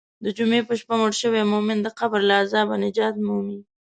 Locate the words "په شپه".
0.67-0.95